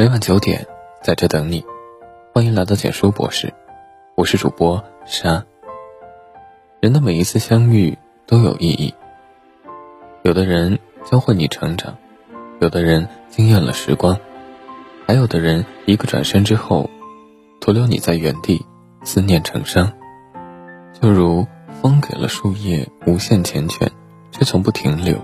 [0.00, 0.66] 每晚九点，
[1.02, 1.62] 在这等你。
[2.32, 3.52] 欢迎来到简书博士，
[4.14, 5.44] 我是主播沙。
[6.80, 8.94] 人的每一次相遇都有意义。
[10.22, 11.98] 有的人教会你成长，
[12.62, 14.18] 有的人惊艳了时光，
[15.06, 16.88] 还有的人一个转身之后，
[17.60, 18.64] 徒留你在原地，
[19.04, 19.92] 思念成伤。
[20.98, 21.46] 就如
[21.82, 23.88] 风给了树叶无限缱绻，
[24.32, 25.16] 却从不停留；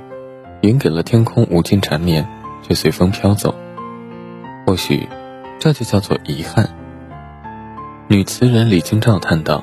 [0.61, 2.29] 云给了天空无尽缠绵，
[2.63, 3.55] 却随风飘走。
[4.67, 5.09] 或许，
[5.61, 6.69] 这就叫做遗憾。
[8.09, 9.63] 女词人李清照叹道：“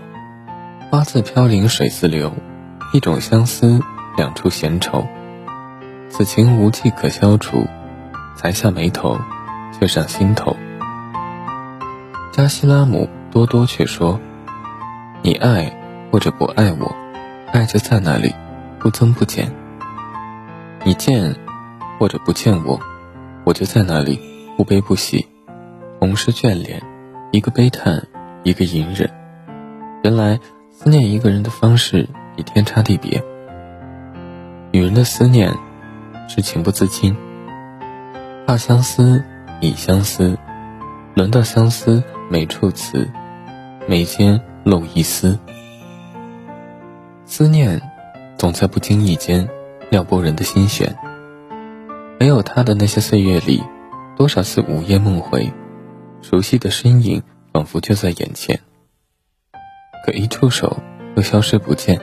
[0.90, 2.32] 花自飘零水自流，
[2.94, 3.82] 一种相思，
[4.16, 5.06] 两处闲愁。
[6.08, 7.68] 此情无计可消除，
[8.38, 9.20] 才下眉头，
[9.78, 10.56] 却上心头。”
[12.32, 14.22] 加西拉姆多多却说
[15.22, 15.78] ：“你爱
[16.12, 16.96] 或者不爱我，
[17.52, 18.34] 爱就在那里，
[18.80, 19.52] 不增不减。
[20.86, 21.36] 你见
[22.00, 22.80] 或者不见我，
[23.44, 24.18] 我就在那里。”
[24.56, 25.28] 不悲不喜，
[26.00, 26.82] 同是眷恋，
[27.32, 28.08] 一个悲叹，
[28.44, 29.10] 一个隐忍。
[30.04, 33.24] 原来思念一个人的方式已天差地别。
[34.72, 35.52] 女人的思念
[36.30, 37.16] 是情不自禁，
[38.46, 39.24] 怕相思，
[39.60, 40.38] 已相思，
[41.16, 43.10] 轮到相思，每处词，
[43.88, 45.40] 眉间露一丝。
[47.26, 47.82] 思念
[48.38, 49.50] 总在不经意间
[49.90, 50.96] 撩拨人的心弦。
[52.20, 53.64] 没有他的那些岁月里。
[54.16, 55.52] 多少次午夜梦回，
[56.22, 58.60] 熟悉的身影仿佛就在眼前，
[60.06, 60.78] 可一触手
[61.16, 62.00] 又消失不见。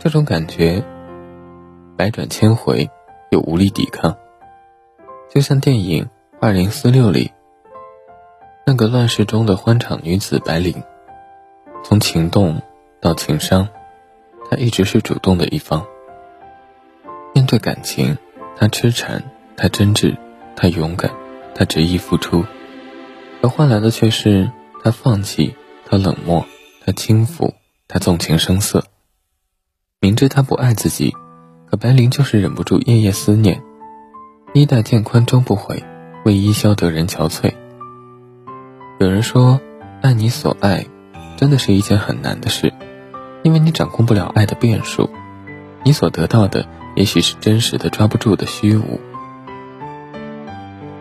[0.00, 0.82] 这种感觉，
[1.96, 2.88] 百转千回
[3.30, 4.16] 又无力抵抗，
[5.28, 6.04] 就像电影
[6.40, 7.32] 《二零四六》里
[8.64, 10.82] 那个乱世中的欢场女子白灵，
[11.84, 12.62] 从情动
[13.00, 13.68] 到情伤，
[14.50, 15.84] 她一直是主动的一方。
[17.34, 18.16] 面对感情，
[18.56, 19.22] 她痴缠，
[19.54, 20.16] 她真挚。
[20.60, 21.12] 他勇敢，
[21.54, 22.44] 他执意付出，
[23.40, 24.50] 可换来的却是
[24.82, 25.54] 他放弃，
[25.86, 26.44] 他冷漠，
[26.84, 27.54] 他轻浮，
[27.86, 28.82] 他纵情声色。
[30.00, 31.14] 明知他不爱自己，
[31.70, 33.62] 可白灵就是忍不住夜夜思念。
[34.52, 35.84] 衣带渐宽终不悔，
[36.24, 37.54] 为伊消得人憔悴。
[38.98, 39.60] 有人说，
[40.02, 40.84] 爱你所爱，
[41.36, 42.74] 真的是一件很难的事，
[43.44, 45.08] 因为你掌控不了爱的变数，
[45.84, 49.00] 你所得到的也许是真实的抓不住的虚无。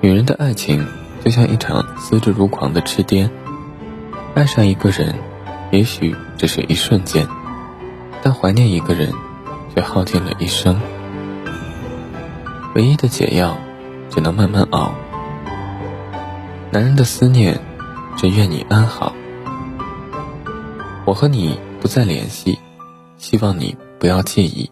[0.07, 0.87] 女人的爱情
[1.21, 3.29] 就像一场思之如狂的痴癫，
[4.35, 5.13] 爱上一个人，
[5.69, 7.27] 也许只是一瞬间，
[8.21, 9.11] 但怀念一个人，
[9.75, 10.79] 却耗尽了一生。
[12.73, 13.57] 唯一的解药，
[14.09, 14.93] 只能慢慢熬。
[16.71, 17.59] 男人的思念，
[18.15, 19.13] 只愿你安好。
[21.03, 22.57] 我和你不再联系，
[23.17, 24.71] 希望你不要介意。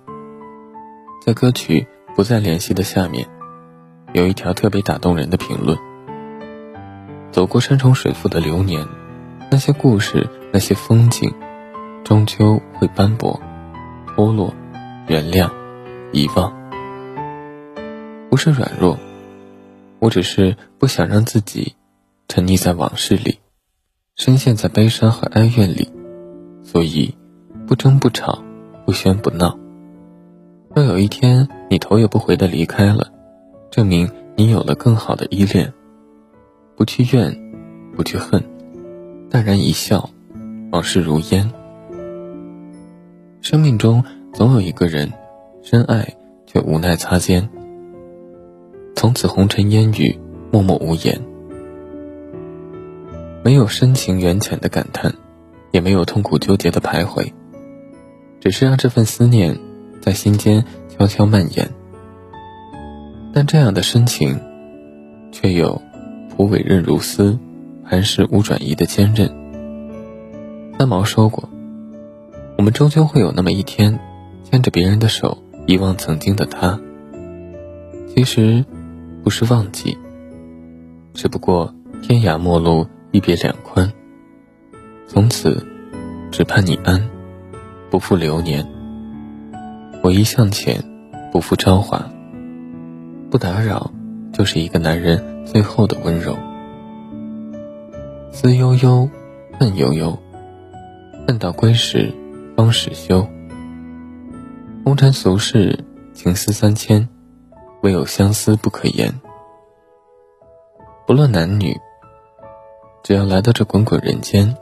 [1.26, 1.86] 在歌曲
[2.16, 3.35] 《不再联系》的下面。
[4.16, 5.78] 有一条特别打动人的评论：
[7.34, 8.88] 走过山重水复的流年，
[9.52, 11.34] 那些故事，那些风景，
[12.06, 13.42] 终究会斑驳、
[14.08, 14.56] 脱落、
[15.10, 15.52] 原谅、
[16.14, 16.54] 遗忘。
[18.30, 18.98] 不是软弱，
[20.00, 21.76] 我只是不想让自己
[22.30, 23.40] 沉溺在往事里，
[24.16, 25.92] 深陷在悲伤和哀怨里，
[26.64, 27.14] 所以
[27.68, 28.42] 不争不吵，
[28.86, 29.60] 不喧不闹。
[30.74, 33.12] 若有一天你头也不回的离开了。
[33.76, 35.74] 证明你有了更好的依恋，
[36.78, 37.38] 不去怨，
[37.94, 38.42] 不去恨，
[39.30, 40.10] 淡然一笑，
[40.72, 41.52] 往事如烟。
[43.42, 45.12] 生命中总有一个人，
[45.62, 46.08] 深爱
[46.46, 47.50] 却无奈擦肩，
[48.96, 50.18] 从此红尘烟雨，
[50.54, 51.22] 默默无言，
[53.44, 55.14] 没有深情缘浅的感叹，
[55.72, 57.30] 也没有痛苦纠结的徘徊，
[58.40, 59.60] 只是让这份思念
[60.00, 60.64] 在心间
[60.98, 61.70] 悄悄蔓延。
[63.36, 64.40] 但这样的深情，
[65.30, 65.82] 却有
[66.30, 67.38] 蒲苇韧如丝，
[67.84, 69.30] 磐石无转移的坚韧。
[70.80, 71.50] 三毛说过
[72.58, 74.00] ：“我们终究会有那么一天，
[74.46, 75.38] 牵着别人的手，
[75.68, 76.80] 遗忘曾经的他。
[78.08, 78.64] 其实，
[79.22, 79.98] 不是忘记，
[81.14, 83.92] 只不过天涯陌路，一别两宽。
[85.08, 85.62] 从此，
[86.32, 87.06] 只盼你安，
[87.90, 88.66] 不负流年。
[90.02, 90.82] 我一向前，
[91.34, 92.10] 不负朝华。”
[93.36, 93.92] 不打扰，
[94.32, 96.38] 就是一个男人最后的温柔。
[98.32, 99.10] 思悠悠，
[99.60, 100.18] 恨悠悠，
[101.28, 102.14] 恨到归时
[102.56, 103.28] 方始休。
[104.86, 105.84] 红尘俗世，
[106.14, 107.10] 情丝三千，
[107.82, 109.14] 唯有相思不可言。
[111.06, 111.78] 不论男女，
[113.04, 114.56] 只要来到这滚滚人间，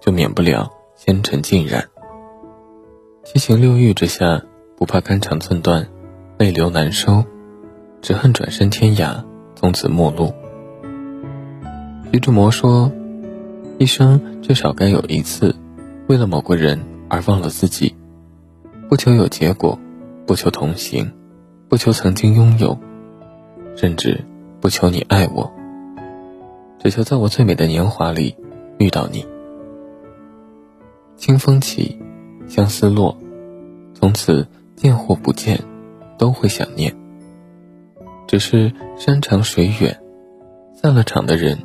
[0.00, 1.86] 就免不了纤尘浸染。
[3.24, 4.42] 七情六欲之下，
[4.74, 5.86] 不怕肝肠寸断，
[6.38, 7.22] 泪流难收。
[8.06, 9.24] 只恨转身天涯，
[9.56, 10.32] 从此陌路。
[12.12, 12.92] 徐志摩说
[13.80, 15.56] ：“一生至少该有一次，
[16.06, 17.96] 为了某个人而忘了自己，
[18.88, 19.76] 不求有结果，
[20.24, 21.10] 不求同行，
[21.68, 22.78] 不求曾经拥有，
[23.74, 24.24] 甚至
[24.60, 25.52] 不求你爱我，
[26.78, 28.36] 只求在我最美的年华里
[28.78, 29.26] 遇到你。
[31.16, 31.98] 清风起，
[32.46, 33.18] 相思落，
[33.94, 35.58] 从此见或不见，
[36.16, 36.94] 都会想念。
[38.26, 40.00] 只是山长水远。”
[40.74, 41.58] 散了场的人，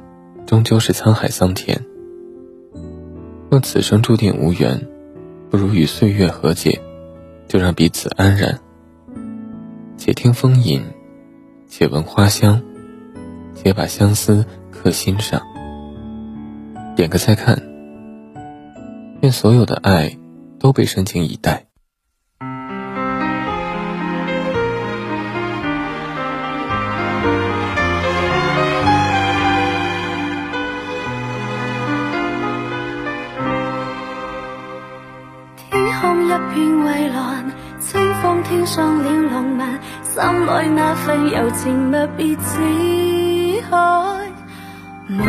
[0.46, 1.86] 终究是沧海桑田。
[3.50, 4.88] 若此生注定无缘，
[5.50, 6.82] 不如与岁月和解，
[7.48, 8.60] 就让彼此安然。
[9.98, 10.82] 且听风吟，
[11.68, 12.62] 且闻花香，
[13.54, 15.42] 且把相思刻心上。
[16.96, 17.62] 点个再看，
[19.22, 20.18] 愿所有的爱
[20.58, 21.66] 都被深情以待。
[40.84, 42.58] 那份柔情蜜意，似
[43.70, 43.78] 海
[45.10, 45.22] 无限。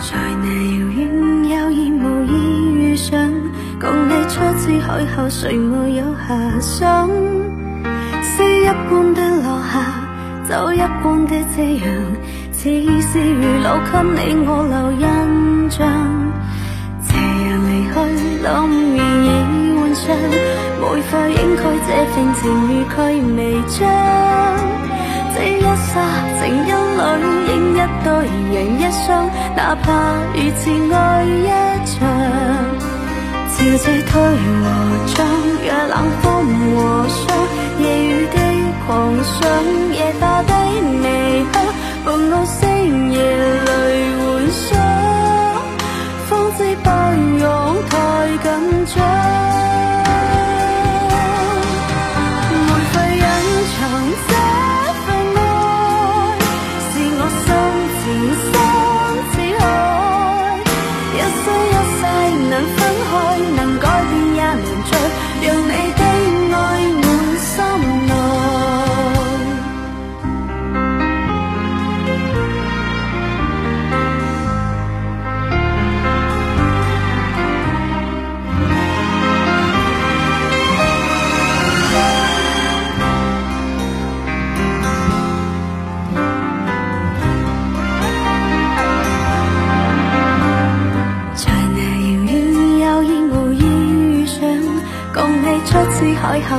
[0.00, 0.08] 在
[0.42, 0.98] 那遥远
[1.48, 3.30] 友谊无意遇上，
[3.80, 7.08] 共你初次邂逅，谁没有遐想？
[8.20, 9.70] 诗一般的落下，
[10.48, 11.86] 酒一般的夕阳。
[12.50, 12.68] 似
[13.00, 16.21] 是如老，给你我留印象。
[18.42, 19.26] 冷面已
[19.78, 20.02] 换上，
[20.80, 22.96] 没法掩盖这份情如拒
[23.36, 23.78] 微张。
[25.34, 25.90] 这一刹
[26.38, 28.06] 情音里，应一对
[28.52, 29.06] 人一双，
[29.56, 29.86] 哪怕
[30.34, 30.60] 如此
[30.92, 31.48] 爱一
[31.86, 31.92] 场。
[33.54, 34.64] 潮汐退和
[35.14, 35.16] 涨，
[35.62, 36.24] 若冷风
[36.74, 36.76] 和
[37.08, 37.22] 霜，
[37.78, 38.36] 夜雨的
[38.86, 38.90] 狂
[39.22, 39.32] 想，
[39.92, 40.50] 夜花的
[41.02, 41.04] 微
[41.52, 41.54] 香。
[42.04, 42.60] 伴我星
[43.12, 43.16] 夜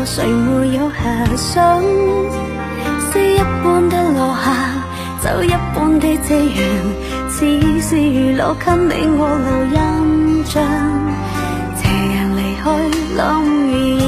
[0.05, 1.81] 谁没有遐想？
[3.11, 4.45] 诗一般的落霞，
[5.23, 6.61] 酒一般的夕阳，
[7.29, 7.45] 似
[7.81, 10.53] 是如烙给你我留印象。
[11.75, 11.81] 斜
[12.15, 12.65] 阳离去，
[13.15, 13.21] 冷
[13.71, 14.02] 雨。